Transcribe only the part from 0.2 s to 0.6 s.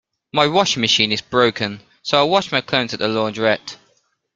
My